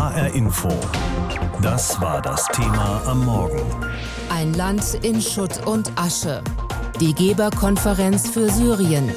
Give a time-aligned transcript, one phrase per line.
[0.00, 0.70] HR Info.
[1.60, 3.60] Das war das Thema am Morgen.
[4.30, 6.42] Ein Land in Schutt und Asche.
[6.98, 9.10] Die Geberkonferenz für Syrien.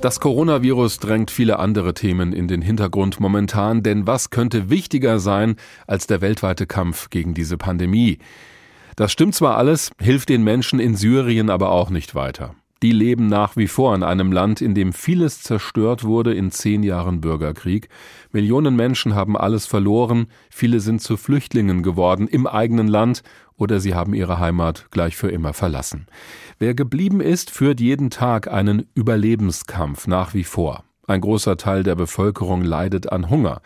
[0.00, 5.56] Das Coronavirus drängt viele andere Themen in den Hintergrund momentan, denn was könnte wichtiger sein
[5.86, 8.16] als der weltweite Kampf gegen diese Pandemie?
[8.96, 12.54] Das stimmt zwar alles, hilft den Menschen in Syrien aber auch nicht weiter.
[12.82, 16.82] Die leben nach wie vor in einem Land, in dem vieles zerstört wurde in zehn
[16.82, 17.88] Jahren Bürgerkrieg.
[18.32, 23.22] Millionen Menschen haben alles verloren, viele sind zu Flüchtlingen geworden im eigenen Land
[23.56, 26.08] oder sie haben ihre Heimat gleich für immer verlassen.
[26.58, 30.82] Wer geblieben ist, führt jeden Tag einen Überlebenskampf nach wie vor.
[31.06, 33.62] Ein großer Teil der Bevölkerung leidet an Hunger.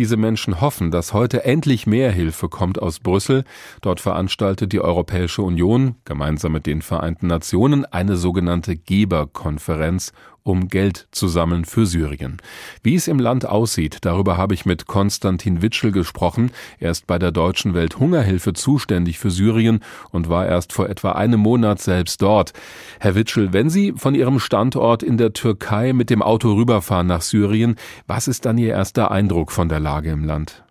[0.00, 3.44] Diese Menschen hoffen, dass heute endlich mehr Hilfe kommt aus Brüssel.
[3.82, 11.08] Dort veranstaltet die Europäische Union gemeinsam mit den Vereinten Nationen eine sogenannte Geberkonferenz, um Geld
[11.10, 12.38] zu sammeln für Syrien.
[12.82, 16.50] Wie es im Land aussieht, darüber habe ich mit Konstantin Witschel gesprochen.
[16.78, 21.40] Er ist bei der Deutschen Welthungerhilfe zuständig für Syrien und war erst vor etwa einem
[21.40, 22.52] Monat selbst dort.
[22.98, 27.22] Herr Witschel, wenn Sie von Ihrem Standort in der Türkei mit dem Auto rüberfahren nach
[27.22, 30.64] Syrien, was ist dann Ihr erster Eindruck von der Lage im Land?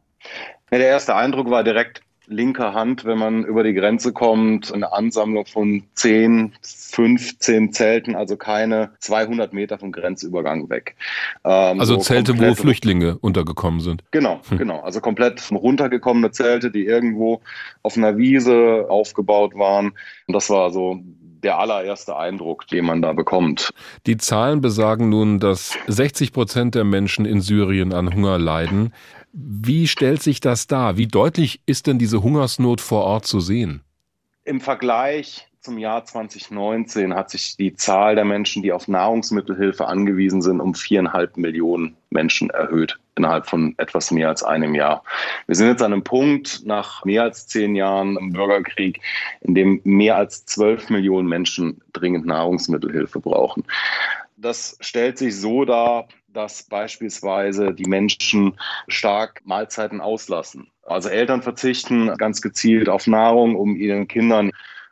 [0.72, 5.46] Der erste Eindruck war direkt linker Hand, wenn man über die Grenze kommt, eine Ansammlung
[5.46, 10.96] von 10, 15 Zelten, also keine 200 Meter vom Grenzübergang weg.
[11.44, 14.04] Ähm, also so Zelte, wo Flüchtlinge untergekommen sind.
[14.12, 14.58] Genau, hm.
[14.58, 14.80] genau.
[14.82, 17.42] Also komplett runtergekommene Zelte, die irgendwo
[17.84, 19.94] auf einer Wiese aufgebaut waren.
[20.28, 21.00] Und das war so
[21.44, 23.72] der allererste Eindruck, den man da bekommt.
[24.06, 28.94] Die Zahlen besagen nun, dass 60 Prozent der Menschen in Syrien an Hunger leiden.
[29.32, 30.98] Wie stellt sich das dar?
[30.98, 33.82] Wie deutlich ist denn diese Hungersnot vor Ort zu sehen?
[34.44, 40.42] Im Vergleich zum Jahr 2019 hat sich die Zahl der Menschen, die auf Nahrungsmittelhilfe angewiesen
[40.42, 45.04] sind, um viereinhalb Millionen Menschen erhöht innerhalb von etwas mehr als einem Jahr.
[45.46, 49.02] Wir sind jetzt an einem Punkt nach mehr als zehn Jahren im Bürgerkrieg,
[49.42, 53.66] in dem mehr als zwölf Millionen Menschen dringend Nahrungsmittelhilfe brauchen.
[54.38, 58.58] Das stellt sich so dar, dass beispielsweise die Menschen
[58.88, 60.67] stark Mahlzeiten auslassen.
[60.84, 64.52] Also Eltern verzichten ganz gezielt auf Nahrung, um ihren Kindern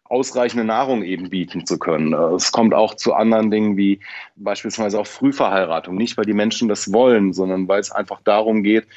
[0.09, 2.13] ausreichende Nahrung eben bieten zu können.
[2.13, 3.99] Es kommt auch zu anderen Dingen wie
[4.35, 5.95] beispielsweise auch Frühverheiratung.
[5.95, 8.87] Nicht, weil die Menschen das wollen, sondern weil es einfach darum geht,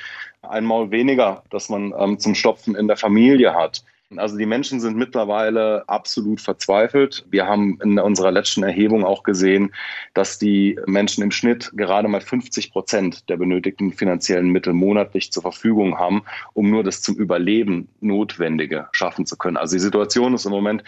[0.42, 3.82] einmal weniger, dass man ähm, zum Stopfen in der Familie hat.
[4.16, 7.24] Also die Menschen sind mittlerweile absolut verzweifelt.
[7.30, 9.72] Wir haben in unserer letzten Erhebung auch gesehen,
[10.14, 15.42] dass die Menschen im Schnitt gerade mal 50 Prozent der benötigten finanziellen Mittel monatlich zur
[15.42, 16.22] Verfügung haben,
[16.54, 19.56] um nur das zum Überleben Notwendige schaffen zu können.
[19.56, 20.82] Also die Situation ist im Moment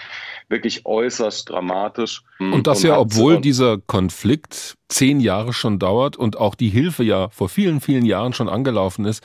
[0.48, 2.24] wirklich äußerst dramatisch.
[2.40, 7.04] Und das und ja, obwohl dieser Konflikt zehn Jahre schon dauert und auch die Hilfe
[7.04, 9.22] ja vor vielen, vielen Jahren schon angelaufen ist.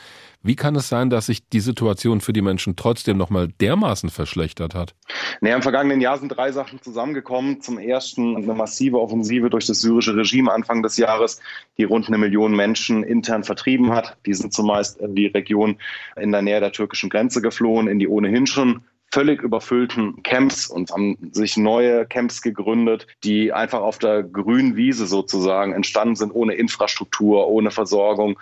[0.48, 4.76] Wie kann es sein, dass sich die Situation für die Menschen trotzdem nochmal dermaßen verschlechtert
[4.76, 4.96] hat?
[5.42, 7.60] Naja, im vergangenen Jahr sind drei Sachen zusammengekommen.
[7.60, 11.42] Zum ersten eine massive Offensive durch das syrische Regime Anfang des Jahres,
[11.78, 14.16] die rund eine Million Menschen intern vertrieben hat.
[14.26, 15.80] Die sind zumeist in die Region
[16.16, 20.92] in der Nähe der türkischen Grenze geflohen, in die ohnehin schon völlig überfüllten Camps und
[20.92, 26.56] haben sich neue Camps gegründet, die einfach auf der grünen Wiese sozusagen entstanden sind, ohne
[26.56, 28.38] Infrastruktur, ohne Versorgung.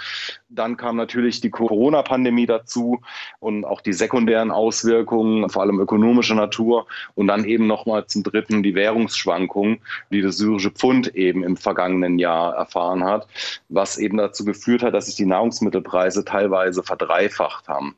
[0.50, 3.02] Dann kam natürlich die Corona-Pandemie dazu
[3.40, 6.88] und auch die sekundären Auswirkungen, vor allem ökonomischer Natur.
[7.14, 12.18] Und dann eben nochmal zum dritten die Währungsschwankungen, die das syrische Pfund eben im vergangenen
[12.18, 13.28] Jahr erfahren hat,
[13.70, 17.96] was eben dazu geführt hat, dass sich die Nahrungsmittelpreise teilweise verdreifacht haben.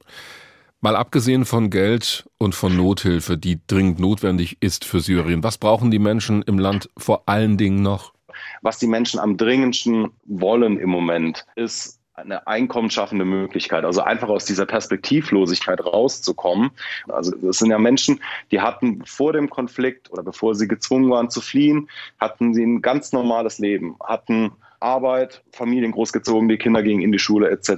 [0.80, 5.90] Mal abgesehen von Geld und von Nothilfe, die dringend notwendig ist für Syrien, was brauchen
[5.90, 8.14] die Menschen im Land vor allen Dingen noch?
[8.62, 14.46] Was die Menschen am dringendsten wollen im Moment, ist eine einkommensschaffende Möglichkeit, also einfach aus
[14.46, 16.70] dieser Perspektivlosigkeit rauszukommen.
[17.08, 18.20] Also das sind ja Menschen,
[18.52, 21.90] die hatten vor dem Konflikt oder bevor sie gezwungen waren zu fliehen,
[22.20, 27.20] hatten sie ein ganz normales Leben, hatten Arbeit, Familien großgezogen, die Kinder gingen in die
[27.20, 27.70] Schule etc.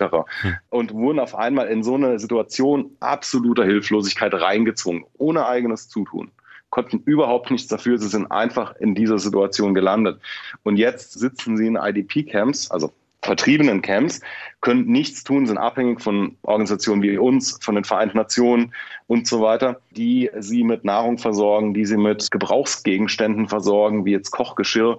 [0.42, 0.56] Hm.
[0.70, 6.32] Und wurden auf einmal in so eine Situation absoluter Hilflosigkeit reingezwungen, ohne eigenes Zutun
[6.70, 7.98] konnten überhaupt nichts dafür.
[7.98, 10.20] Sie sind einfach in dieser Situation gelandet.
[10.64, 14.22] Und jetzt sitzen sie in IDP-Camps, also vertriebenen Camps,
[14.62, 18.74] können nichts tun, sind abhängig von Organisationen wie uns, von den Vereinten Nationen
[19.08, 24.32] und so weiter, die sie mit Nahrung versorgen, die sie mit Gebrauchsgegenständen versorgen, wie jetzt
[24.32, 24.98] Kochgeschirr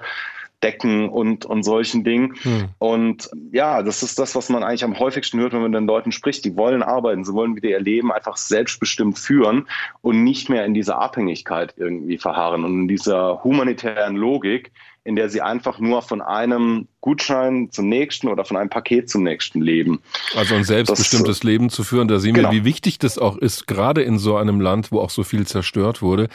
[0.63, 2.35] Decken und, und solchen Dingen.
[2.43, 2.69] Hm.
[2.79, 5.87] Und ja, das ist das, was man eigentlich am häufigsten hört, wenn man mit den
[5.87, 6.45] Leuten spricht.
[6.45, 9.67] Die wollen arbeiten, sie wollen wieder ihr Leben einfach selbstbestimmt führen
[10.03, 14.73] und nicht mehr in dieser Abhängigkeit irgendwie verharren und in dieser humanitären Logik,
[15.05, 19.23] in der sie einfach nur von einem Gutschein zum nächsten oder von einem Paket zum
[19.23, 20.01] nächsten leben.
[20.37, 22.51] Also ein selbstbestimmtes das, Leben zu führen, da sehen genau.
[22.51, 25.47] wir, wie wichtig das auch ist, gerade in so einem Land, wo auch so viel
[25.47, 26.29] zerstört wurde.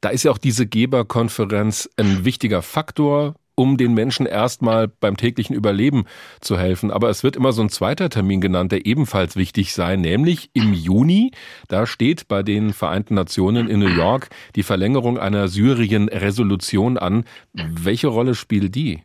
[0.00, 5.54] Da ist ja auch diese Geberkonferenz ein wichtiger Faktor, um den Menschen erstmal beim täglichen
[5.54, 6.04] Überleben
[6.40, 6.90] zu helfen.
[6.90, 10.72] Aber es wird immer so ein zweiter Termin genannt, der ebenfalls wichtig sei, nämlich im
[10.72, 11.32] Juni.
[11.68, 17.24] Da steht bei den Vereinten Nationen in New York die Verlängerung einer Syrien-Resolution an.
[17.52, 19.02] Welche Rolle spielt die?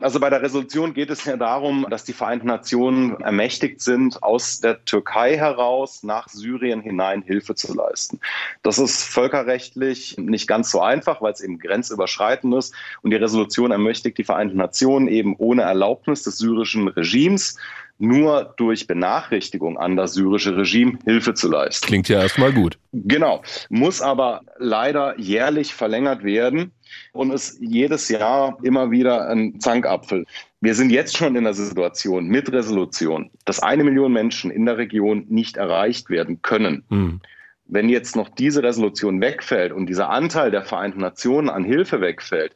[0.00, 4.58] Also bei der Resolution geht es ja darum, dass die Vereinten Nationen ermächtigt sind, aus
[4.58, 8.18] der Türkei heraus nach Syrien hinein Hilfe zu leisten.
[8.62, 12.74] Das ist völkerrechtlich nicht ganz so einfach, weil es eben grenzüberschreitend ist.
[13.02, 17.56] Und die Resolution ermächtigt die Vereinten Nationen eben ohne Erlaubnis des syrischen Regimes
[17.98, 21.86] nur durch Benachrichtigung an das syrische Regime Hilfe zu leisten.
[21.86, 22.78] Klingt ja erstmal gut.
[22.92, 26.72] Genau, muss aber leider jährlich verlängert werden
[27.12, 30.26] und ist jedes Jahr immer wieder ein Zankapfel.
[30.60, 34.78] Wir sind jetzt schon in der Situation mit Resolution, dass eine Million Menschen in der
[34.78, 36.84] Region nicht erreicht werden können.
[36.88, 37.20] Mhm.
[37.66, 42.54] Wenn jetzt noch diese Resolution wegfällt und dieser Anteil der Vereinten Nationen an Hilfe wegfällt,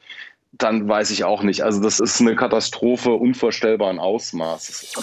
[0.58, 1.62] dann weiß ich auch nicht.
[1.62, 4.94] Also das ist eine Katastrophe unvorstellbaren Ausmaßes.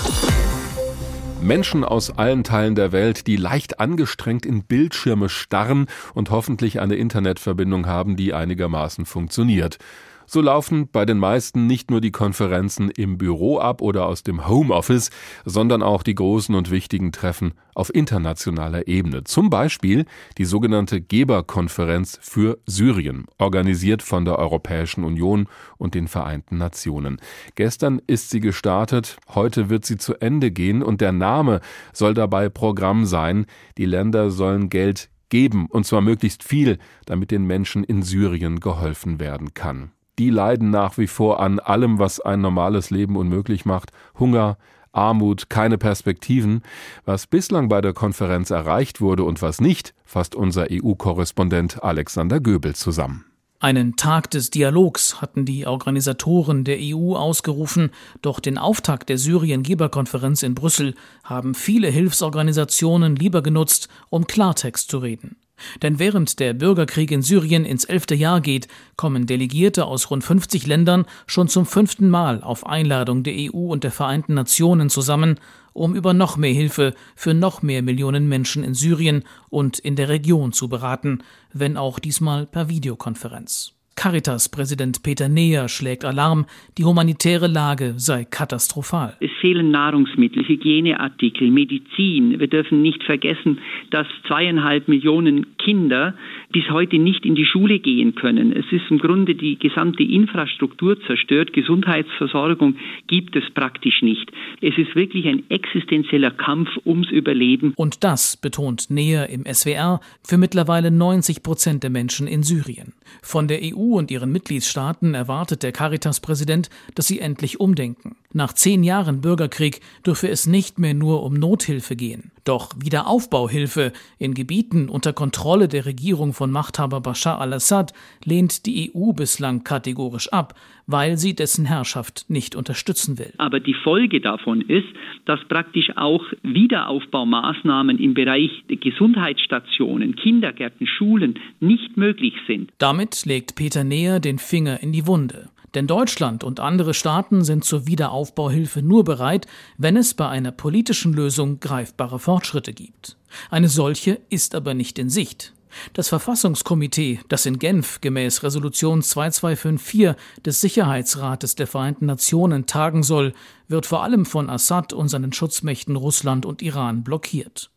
[1.41, 6.95] Menschen aus allen Teilen der Welt, die leicht angestrengt in Bildschirme starren und hoffentlich eine
[6.95, 9.77] Internetverbindung haben, die einigermaßen funktioniert.
[10.27, 14.47] So laufen bei den meisten nicht nur die Konferenzen im Büro ab oder aus dem
[14.47, 15.11] Homeoffice,
[15.45, 19.23] sondern auch die großen und wichtigen Treffen auf internationaler Ebene.
[19.23, 20.05] Zum Beispiel
[20.37, 27.17] die sogenannte Geberkonferenz für Syrien, organisiert von der Europäischen Union und den Vereinten Nationen.
[27.55, 31.61] Gestern ist sie gestartet, heute wird sie zu Ende gehen und der Name
[31.93, 33.45] soll dabei Programm sein.
[33.77, 39.19] Die Länder sollen Geld geben, und zwar möglichst viel, damit den Menschen in Syrien geholfen
[39.19, 43.91] werden kann die leiden nach wie vor an allem, was ein normales Leben unmöglich macht.
[44.17, 44.57] Hunger,
[44.91, 46.61] Armut, keine Perspektiven.
[47.05, 52.75] Was bislang bei der Konferenz erreicht wurde und was nicht, fasst unser EU-Korrespondent Alexander Göbel
[52.75, 53.25] zusammen.
[53.59, 57.89] Einen Tag des Dialogs hatten die Organisatoren der EU ausgerufen,
[58.21, 64.97] doch den Auftakt der Syrien-Geberkonferenz in Brüssel haben viele Hilfsorganisationen lieber genutzt, um Klartext zu
[64.99, 65.37] reden.
[65.81, 70.67] Denn während der Bürgerkrieg in Syrien ins elfte Jahr geht, kommen Delegierte aus rund 50
[70.67, 75.39] Ländern schon zum fünften Mal auf Einladung der EU und der Vereinten Nationen zusammen,
[75.73, 80.09] um über noch mehr Hilfe für noch mehr Millionen Menschen in Syrien und in der
[80.09, 81.19] Region zu beraten,
[81.51, 83.74] wenn auch diesmal per Videokonferenz.
[83.95, 86.45] Caritas-Präsident Peter Neher schlägt Alarm,
[86.77, 89.15] die humanitäre Lage sei katastrophal.
[89.21, 92.39] Es fehlen Nahrungsmittel, Hygieneartikel, Medizin.
[92.39, 93.59] Wir dürfen nicht vergessen,
[93.91, 96.13] dass zweieinhalb Millionen Kinder
[96.51, 98.51] bis heute nicht in die Schule gehen können.
[98.51, 101.53] Es ist im Grunde die gesamte Infrastruktur zerstört.
[101.53, 102.75] Gesundheitsversorgung
[103.07, 104.29] gibt es praktisch nicht.
[104.61, 107.73] Es ist wirklich ein existenzieller Kampf ums Überleben.
[107.77, 112.93] Und das betont Neher im SWR für mittlerweile 90 Prozent der Menschen in Syrien.
[113.21, 118.15] Von der EU und ihren Mitgliedstaaten erwartet der Caritas-Präsident, dass sie endlich umdenken.
[118.37, 122.31] Nach zehn Jahren Bürgerkrieg dürfe es nicht mehr nur um Nothilfe gehen.
[122.43, 127.93] Doch Wiederaufbauhilfe in Gebieten unter Kontrolle der Regierung von Machthaber Bashar al-Assad
[128.25, 130.53] lehnt die EU bislang kategorisch ab,
[130.85, 133.31] weil sie dessen Herrschaft nicht unterstützen will.
[133.37, 134.89] Aber die Folge davon ist,
[135.23, 142.69] dass praktisch auch Wiederaufbaumaßnahmen im Bereich Gesundheitsstationen, Kindergärten, Schulen nicht möglich sind.
[142.79, 145.47] Damit legt Peter Neher den Finger in die Wunde.
[145.75, 149.45] Denn Deutschland und andere Staaten sind zur Wiederaufbauhilfe nur bereit,
[149.77, 153.17] wenn es bei einer politischen Lösung greifbare Fortschritte gibt.
[153.49, 155.53] Eine solche ist aber nicht in Sicht.
[155.91, 160.15] Das Verfassungskomitee, das in Genf gemäß Resolution 2254
[160.45, 163.33] des Sicherheitsrates der Vereinten Nationen tagen soll,
[163.67, 167.69] wird vor allem von Assad und seinen Schutzmächten Russland und Iran blockiert.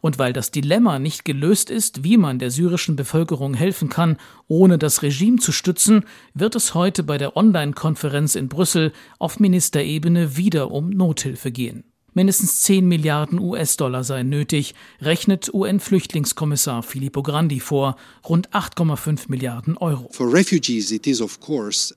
[0.00, 4.16] Und weil das Dilemma nicht gelöst ist, wie man der syrischen Bevölkerung helfen kann,
[4.48, 10.36] ohne das Regime zu stützen, wird es heute bei der Online-Konferenz in Brüssel auf Ministerebene
[10.36, 11.84] wieder um Nothilfe gehen.
[12.16, 17.96] Mindestens 10 Milliarden US-Dollar seien nötig, rechnet UN-Flüchtlingskommissar Filippo Grandi vor,
[18.28, 20.08] rund 8,5 Milliarden Euro.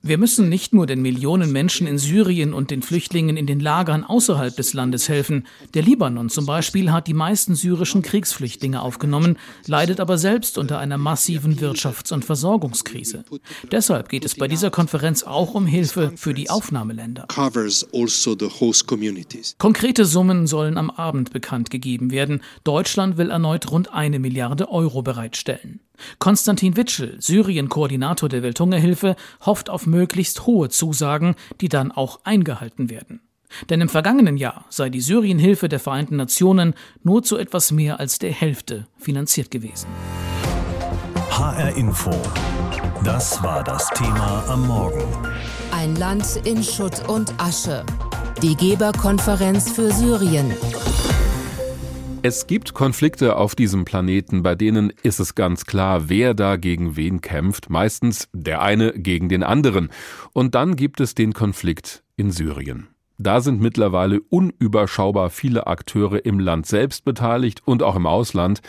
[0.02, 4.02] Wir müssen nicht nur den Millionen Menschen in Syrien und den Flüchtlingen in den Lagern
[4.02, 5.46] außerhalb des Landes helfen.
[5.74, 10.98] Der Libanon zum Beispiel hat die meisten syrischen Kriegsflüchtlinge aufgenommen, leidet aber selbst unter einer
[10.98, 13.24] massiven Wirtschafts- und Versorgungskrise.
[13.70, 17.28] Deshalb geht es bei dieser Konferenz auch um Hilfe für die Aufnahmeländer.
[17.36, 17.86] Also
[19.58, 22.42] Konkrete Summen sollen am Abend bekannt gegeben werden.
[22.64, 25.80] Deutschland will erneut rund eine Milliarde Euro bereitstellen.
[26.18, 33.20] Konstantin Witschel, Syrien-Koordinator der Welthungerhilfe, hofft auf möglichst hohe Zusagen, die dann auch eingehalten werden.
[33.70, 38.18] Denn im vergangenen Jahr sei die Syrienhilfe der Vereinten Nationen nur zu etwas mehr als
[38.18, 39.88] der Hälfte finanziert gewesen.
[41.30, 42.10] HR Info.
[43.04, 45.02] Das war das Thema am Morgen.
[45.70, 47.84] Ein Land in Schutt und Asche.
[48.42, 50.52] Die Geberkonferenz für Syrien.
[52.22, 56.94] Es gibt Konflikte auf diesem Planeten, bei denen ist es ganz klar, wer da gegen
[56.94, 57.68] wen kämpft.
[57.68, 59.88] Meistens der eine gegen den anderen.
[60.32, 62.86] Und dann gibt es den Konflikt in Syrien.
[63.18, 68.60] Da sind mittlerweile unüberschaubar viele Akteure im Land selbst beteiligt und auch im Ausland.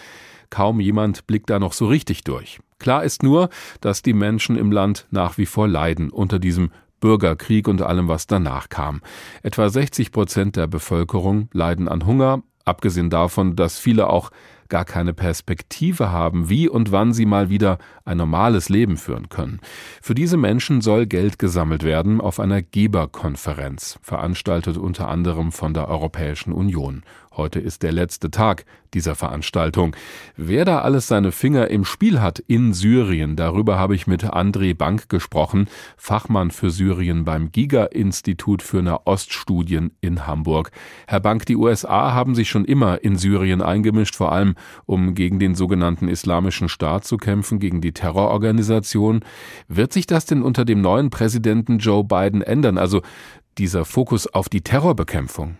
[0.49, 2.59] Kaum jemand blickt da noch so richtig durch.
[2.79, 3.49] Klar ist nur,
[3.81, 8.27] dass die Menschen im Land nach wie vor leiden unter diesem Bürgerkrieg und allem, was
[8.27, 9.01] danach kam.
[9.43, 14.31] Etwa 60 Prozent der Bevölkerung leiden an Hunger, abgesehen davon, dass viele auch
[14.69, 19.59] gar keine Perspektive haben, wie und wann sie mal wieder ein normales Leben führen können.
[20.01, 25.87] Für diese Menschen soll Geld gesammelt werden auf einer Geberkonferenz, veranstaltet unter anderem von der
[25.87, 27.03] Europäischen Union.
[27.37, 29.95] Heute ist der letzte Tag dieser Veranstaltung.
[30.35, 34.75] Wer da alles seine Finger im Spiel hat in Syrien, darüber habe ich mit André
[34.75, 40.71] Bank gesprochen, Fachmann für Syrien beim Giga-Institut für Nahoststudien in Hamburg.
[41.05, 44.55] Herr Bank, die USA haben sich schon immer in Syrien eingemischt, vor allem
[44.87, 49.19] um gegen den sogenannten Islamischen Staat zu kämpfen, gegen die Terrororganisation.
[49.67, 52.79] Wird sich das denn unter dem neuen Präsidenten Joe Biden ändern?
[52.79, 53.03] Also
[53.59, 55.57] dieser Fokus auf die Terrorbekämpfung?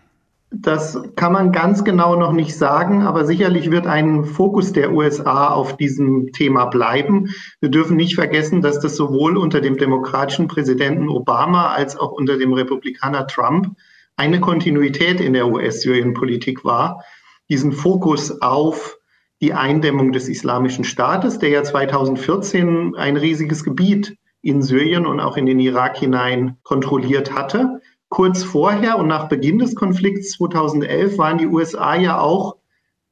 [0.52, 5.48] Das kann man ganz genau noch nicht sagen, aber sicherlich wird ein Fokus der USA
[5.48, 7.28] auf diesem Thema bleiben.
[7.60, 12.36] Wir dürfen nicht vergessen, dass das sowohl unter dem demokratischen Präsidenten Obama als auch unter
[12.36, 13.76] dem Republikaner Trump
[14.16, 17.04] eine Kontinuität in der US-Syrien-Politik war,
[17.48, 18.98] diesen Fokus auf
[19.40, 25.36] die Eindämmung des Islamischen Staates, der ja 2014 ein riesiges Gebiet in Syrien und auch
[25.36, 31.38] in den Irak hinein kontrolliert hatte kurz vorher und nach Beginn des Konflikts 2011 waren
[31.38, 32.56] die USA ja auch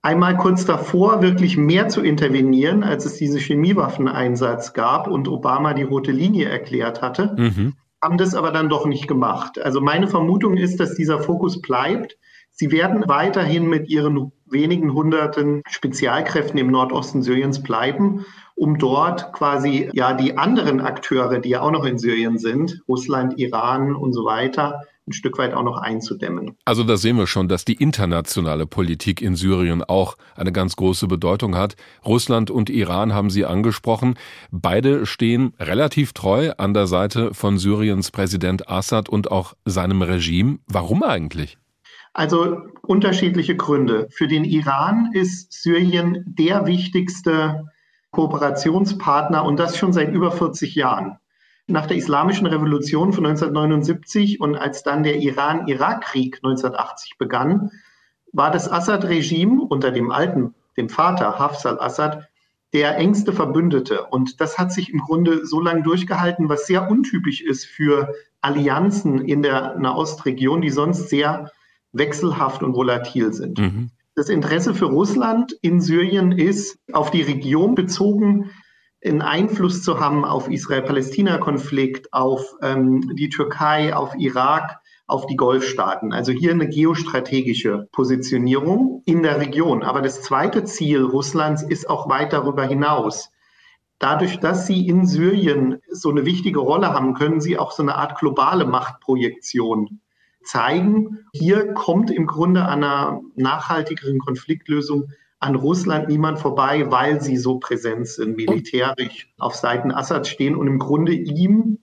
[0.02, 5.84] einmal kurz davor, wirklich mehr zu intervenieren, als es diese Chemiewaffeneinsatz gab und Obama die
[5.84, 7.74] rote Linie erklärt hatte, mhm.
[8.02, 9.58] haben das aber dann doch nicht gemacht.
[9.60, 12.18] Also meine Vermutung ist, dass dieser Fokus bleibt.
[12.50, 18.24] Sie werden weiterhin mit ihren wenigen hunderten Spezialkräften im Nordosten Syriens bleiben
[18.58, 23.38] um dort quasi ja die anderen Akteure, die ja auch noch in Syrien sind, Russland,
[23.38, 26.56] Iran und so weiter, ein Stück weit auch noch einzudämmen.
[26.64, 31.06] Also da sehen wir schon, dass die internationale Politik in Syrien auch eine ganz große
[31.06, 31.76] Bedeutung hat.
[32.04, 34.16] Russland und Iran haben Sie angesprochen.
[34.50, 40.58] Beide stehen relativ treu an der Seite von Syriens Präsident Assad und auch seinem Regime.
[40.66, 41.58] Warum eigentlich?
[42.18, 44.08] Also unterschiedliche Gründe.
[44.10, 47.66] Für den Iran ist Syrien der wichtigste
[48.10, 51.18] Kooperationspartner und das schon seit über 40 Jahren.
[51.68, 57.70] Nach der Islamischen Revolution von 1979 und als dann der Iran-Irak-Krieg 1980 begann,
[58.32, 62.26] war das Assad-Regime unter dem alten, dem Vater Hafez al-Assad,
[62.72, 64.06] der engste Verbündete.
[64.06, 69.20] Und das hat sich im Grunde so lange durchgehalten, was sehr untypisch ist für Allianzen
[69.20, 71.52] in der Nahostregion, die sonst sehr
[71.98, 73.58] wechselhaft und volatil sind.
[73.58, 73.90] Mhm.
[74.14, 78.50] Das Interesse für Russland in Syrien ist, auf die Region bezogen,
[79.04, 86.12] einen Einfluss zu haben auf Israel-Palästina-Konflikt, auf ähm, die Türkei, auf Irak, auf die Golfstaaten.
[86.12, 89.82] Also hier eine geostrategische Positionierung in der Region.
[89.82, 93.30] Aber das zweite Ziel Russlands ist auch weit darüber hinaus.
[94.00, 97.94] Dadurch, dass sie in Syrien so eine wichtige Rolle haben, können sie auch so eine
[97.94, 100.00] Art globale Machtprojektion
[100.48, 107.36] zeigen, hier kommt im Grunde an einer nachhaltigeren Konfliktlösung an Russland niemand vorbei, weil sie
[107.36, 111.78] so präsent sind, militärisch auf Seiten Assad stehen und im Grunde ihm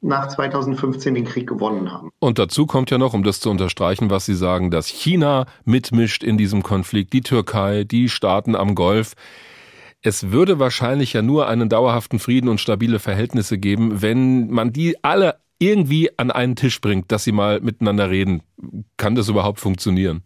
[0.00, 2.10] nach 2015 den Krieg gewonnen haben.
[2.20, 6.24] Und dazu kommt ja noch, um das zu unterstreichen, was Sie sagen, dass China mitmischt
[6.24, 9.12] in diesem Konflikt, die Türkei, die Staaten am Golf.
[10.00, 15.04] Es würde wahrscheinlich ja nur einen dauerhaften Frieden und stabile Verhältnisse geben, wenn man die
[15.04, 18.42] alle irgendwie an einen Tisch bringt, dass sie mal miteinander reden.
[18.96, 20.24] Kann das überhaupt funktionieren?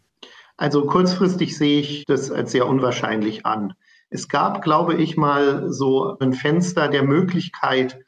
[0.56, 3.74] Also kurzfristig sehe ich das als sehr unwahrscheinlich an.
[4.08, 7.98] Es gab, glaube ich, mal so ein Fenster der Möglichkeit,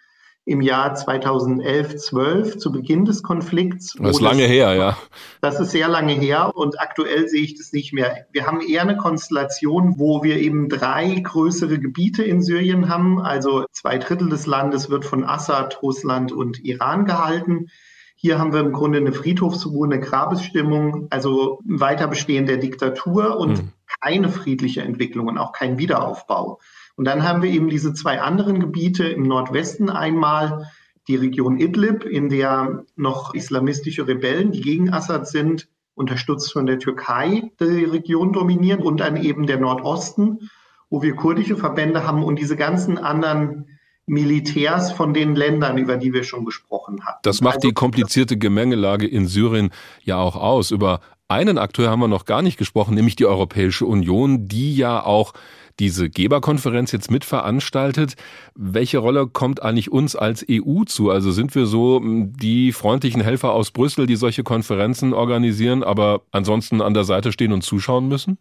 [0.47, 3.97] im Jahr 2011, 12 zu Beginn des Konflikts.
[3.99, 4.97] Das ist lange das, her, ja.
[5.41, 8.27] Das ist sehr lange her und aktuell sehe ich das nicht mehr.
[8.31, 13.21] Wir haben eher eine Konstellation, wo wir eben drei größere Gebiete in Syrien haben.
[13.21, 17.67] Also zwei Drittel des Landes wird von Assad, Russland und Iran gehalten.
[18.15, 23.65] Hier haben wir im Grunde eine Friedhofsruhe, eine Grabesstimmung, also ein Weiterbestehen der Diktatur und
[23.65, 23.73] mhm.
[24.01, 26.61] keine friedliche Entwicklung und auch kein Wiederaufbau.
[26.97, 30.71] Und dann haben wir eben diese zwei anderen Gebiete im Nordwesten einmal
[31.09, 36.79] die Region Idlib, in der noch islamistische Rebellen, die gegen Assad sind, unterstützt von der
[36.79, 40.51] Türkei, die Region dominieren und dann eben der Nordosten,
[40.91, 43.67] wo wir kurdische Verbände haben und diese ganzen anderen
[44.07, 47.19] Militärs von den Ländern, über die wir schon gesprochen haben.
[47.23, 49.71] Das macht also, die komplizierte Gemengelage in Syrien
[50.05, 50.71] ja auch aus.
[50.71, 55.03] Über einen Akteur haben wir noch gar nicht gesprochen, nämlich die Europäische Union, die ja
[55.05, 55.33] auch
[55.79, 58.17] diese Geberkonferenz jetzt mitveranstaltet.
[58.55, 61.11] Welche Rolle kommt eigentlich uns als EU zu?
[61.11, 66.23] Also sind wir so hm, die freundlichen Helfer aus Brüssel, die solche Konferenzen organisieren, aber
[66.31, 68.39] ansonsten an der Seite stehen und zuschauen müssen?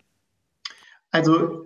[1.12, 1.66] Also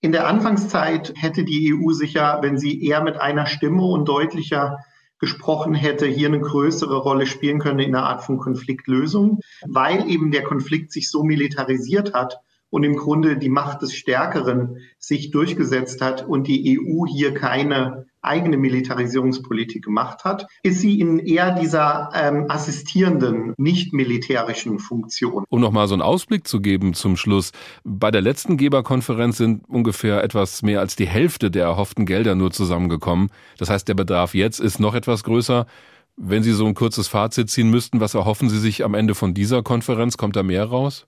[0.00, 4.78] in der Anfangszeit hätte die EU sicher, wenn sie eher mit einer Stimme und deutlicher
[5.18, 10.30] gesprochen hätte, hier eine größere Rolle spielen können in einer Art von Konfliktlösung, weil eben
[10.30, 16.00] der Konflikt sich so militarisiert hat und im Grunde die Macht des Stärkeren sich durchgesetzt
[16.00, 22.10] hat und die EU hier keine eigene Militarisierungspolitik gemacht hat, ist sie in eher dieser
[22.14, 25.44] ähm, assistierenden, nicht militärischen Funktion.
[25.48, 27.52] Um nochmal so einen Ausblick zu geben zum Schluss.
[27.84, 32.50] Bei der letzten Geberkonferenz sind ungefähr etwas mehr als die Hälfte der erhofften Gelder nur
[32.50, 33.30] zusammengekommen.
[33.58, 35.66] Das heißt, der Bedarf jetzt ist noch etwas größer.
[36.16, 39.32] Wenn Sie so ein kurzes Fazit ziehen müssten, was erhoffen Sie sich am Ende von
[39.32, 40.18] dieser Konferenz?
[40.18, 41.06] Kommt da mehr raus?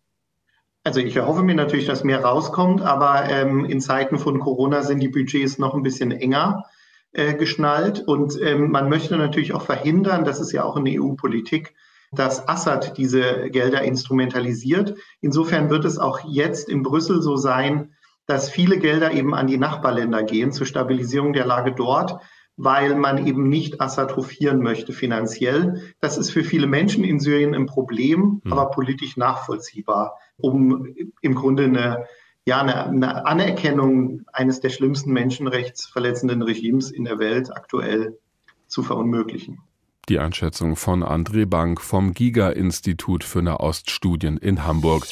[0.85, 5.01] Also ich erhoffe mir natürlich, dass mehr rauskommt, aber ähm, in Zeiten von Corona sind
[5.01, 6.65] die Budgets noch ein bisschen enger
[7.13, 11.75] äh, geschnallt und ähm, man möchte natürlich auch verhindern, das ist ja auch eine EU-Politik,
[12.11, 14.97] dass Assad diese Gelder instrumentalisiert.
[15.21, 17.95] Insofern wird es auch jetzt in Brüssel so sein,
[18.27, 22.21] dass viele Gelder eben an die Nachbarländer gehen zur Stabilisierung der Lage dort
[22.57, 25.95] weil man eben nicht Assad hofieren möchte finanziell.
[26.01, 28.53] Das ist für viele Menschen in Syrien ein Problem, mhm.
[28.53, 32.07] aber politisch nachvollziehbar, um im Grunde eine,
[32.45, 38.19] ja, eine, eine Anerkennung eines der schlimmsten menschenrechtsverletzenden Regimes in der Welt aktuell
[38.67, 39.61] zu verunmöglichen.
[40.09, 45.07] Die Einschätzung von André Bank vom Giga-Institut für Nahoststudien in Hamburg.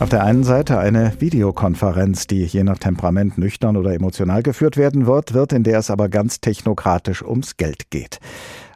[0.00, 5.06] Auf der einen Seite eine Videokonferenz, die je nach Temperament nüchtern oder emotional geführt werden
[5.06, 8.18] wird, wird, in der es aber ganz technokratisch ums Geld geht.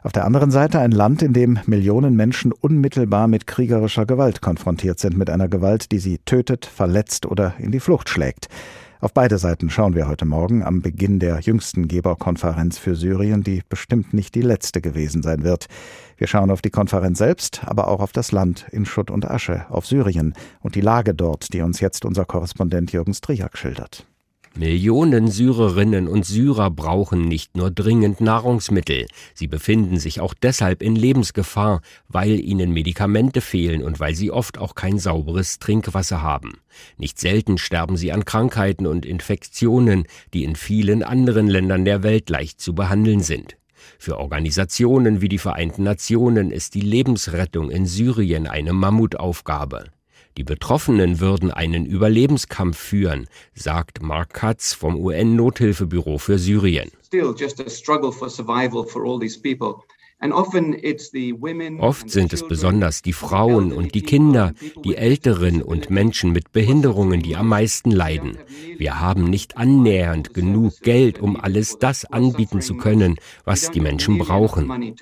[0.05, 4.99] Auf der anderen Seite ein Land, in dem Millionen Menschen unmittelbar mit kriegerischer Gewalt konfrontiert
[4.99, 8.47] sind, mit einer Gewalt, die sie tötet, verletzt oder in die Flucht schlägt.
[9.01, 13.63] Auf beide Seiten schauen wir heute Morgen am Beginn der jüngsten Geberkonferenz für Syrien, die
[13.67, 15.65] bestimmt nicht die letzte gewesen sein wird.
[16.17, 19.65] Wir schauen auf die Konferenz selbst, aber auch auf das Land in Schutt und Asche,
[19.69, 24.05] auf Syrien und die Lage dort, die uns jetzt unser Korrespondent Jürgen Striak schildert.
[24.57, 30.95] Millionen Syrerinnen und Syrer brauchen nicht nur dringend Nahrungsmittel, sie befinden sich auch deshalb in
[30.95, 36.59] Lebensgefahr, weil ihnen Medikamente fehlen und weil sie oft auch kein sauberes Trinkwasser haben.
[36.97, 42.29] Nicht selten sterben sie an Krankheiten und Infektionen, die in vielen anderen Ländern der Welt
[42.29, 43.57] leicht zu behandeln sind.
[43.99, 49.91] Für Organisationen wie die Vereinten Nationen ist die Lebensrettung in Syrien eine Mammutaufgabe.
[50.37, 56.91] Die Betroffenen würden einen Überlebenskampf führen, sagt Mark Katz vom UN-Nothilfebüro für Syrien.
[57.05, 59.85] Still just a struggle for survival for all these people.
[60.31, 67.21] Oft sind es besonders die Frauen und die Kinder, die Älteren und Menschen mit Behinderungen,
[67.21, 68.37] die am meisten leiden.
[68.77, 74.17] Wir haben nicht annähernd genug Geld, um alles das anbieten zu können, was die Menschen
[74.17, 74.95] brauchen.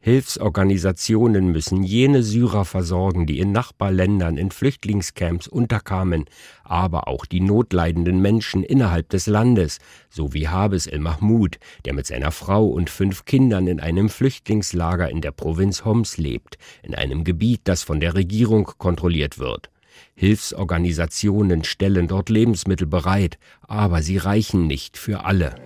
[0.00, 6.26] Hilfsorganisationen müssen jene Syrer versorgen, die in Nachbarländern in Flüchtlingscamps unterkamen,
[6.62, 12.06] aber auch die notleidenden Menschen innerhalb des Landes, so wie Habes el Mahmoud, der mit
[12.16, 17.24] seiner Frau und fünf Kindern in einem Flüchtlingslager in der Provinz Homs lebt, in einem
[17.24, 19.68] Gebiet, das von der Regierung kontrolliert wird.
[20.14, 23.36] Hilfsorganisationen stellen dort Lebensmittel bereit,
[23.68, 25.56] aber sie reichen nicht für alle.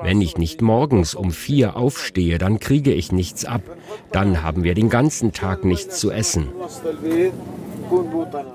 [0.00, 3.62] Wenn ich nicht morgens um vier aufstehe, dann kriege ich nichts ab.
[4.10, 6.48] Dann haben wir den ganzen Tag nichts zu essen.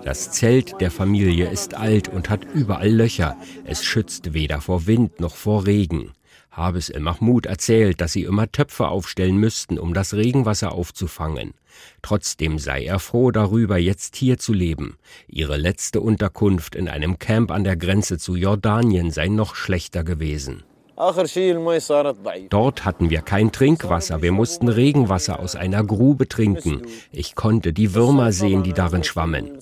[0.04, 3.38] Das Zelt der Familie ist alt und hat überall Löcher.
[3.66, 6.12] Es schützt weder vor Wind noch vor Regen.
[6.52, 11.54] Habes El Mahmoud erzählt, dass sie immer Töpfe aufstellen müssten, um das Regenwasser aufzufangen.
[12.02, 14.98] Trotzdem sei er froh darüber, jetzt hier zu leben.
[15.28, 20.64] Ihre letzte Unterkunft in einem Camp an der Grenze zu Jordanien sei noch schlechter gewesen.
[22.50, 26.82] Dort hatten wir kein Trinkwasser, wir mussten Regenwasser aus einer Grube trinken.
[27.12, 29.60] Ich konnte die Würmer sehen, die darin schwammen.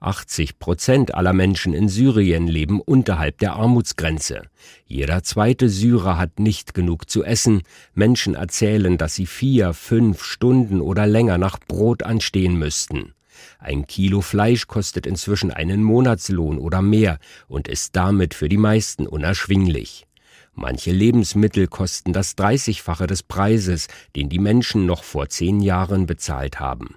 [0.00, 4.42] 80 Prozent aller Menschen in Syrien leben unterhalb der Armutsgrenze.
[4.84, 7.62] Jeder zweite Syrer hat nicht genug zu essen.
[7.94, 13.14] Menschen erzählen, dass sie vier, fünf Stunden oder länger nach Brot anstehen müssten.
[13.58, 17.18] Ein Kilo Fleisch kostet inzwischen einen Monatslohn oder mehr
[17.48, 20.06] und ist damit für die meisten unerschwinglich.
[20.54, 26.60] Manche Lebensmittel kosten das Dreißigfache des Preises, den die Menschen noch vor zehn Jahren bezahlt
[26.60, 26.94] haben.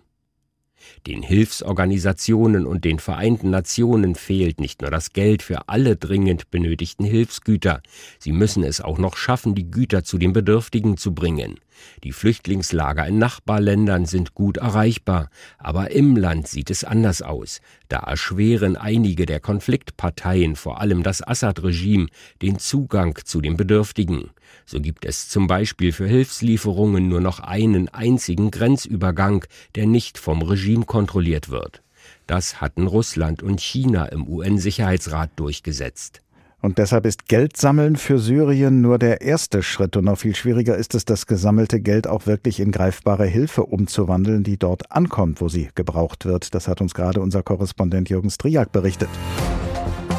[1.06, 7.06] Den Hilfsorganisationen und den Vereinten Nationen fehlt nicht nur das Geld für alle dringend benötigten
[7.06, 7.82] Hilfsgüter,
[8.20, 11.60] sie müssen es auch noch schaffen, die Güter zu den Bedürftigen zu bringen.
[12.04, 17.62] Die Flüchtlingslager in Nachbarländern sind gut erreichbar, aber im Land sieht es anders aus.
[17.90, 22.08] Da erschweren einige der Konfliktparteien, vor allem das Assad-Regime,
[22.42, 24.32] den Zugang zu den Bedürftigen.
[24.66, 30.42] So gibt es zum Beispiel für Hilfslieferungen nur noch einen einzigen Grenzübergang, der nicht vom
[30.42, 31.82] Regime kontrolliert wird.
[32.26, 36.22] Das hatten Russland und China im UN-Sicherheitsrat durchgesetzt.
[36.68, 39.96] Und deshalb ist Geldsammeln für Syrien nur der erste Schritt.
[39.96, 44.44] Und noch viel schwieriger ist es, das gesammelte Geld auch wirklich in greifbare Hilfe umzuwandeln,
[44.44, 46.54] die dort ankommt, wo sie gebraucht wird.
[46.54, 49.08] Das hat uns gerade unser Korrespondent Jürgen Striak berichtet.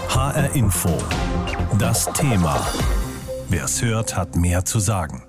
[0.09, 0.97] HR Info.
[1.79, 2.67] Das Thema.
[3.51, 5.28] Wer es hört, hat mehr zu sagen.